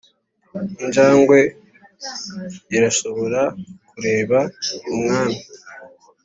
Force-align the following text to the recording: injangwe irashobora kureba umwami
injangwe 0.83 1.39
irashobora 2.75 3.41
kureba 3.89 4.39
umwami 4.95 5.39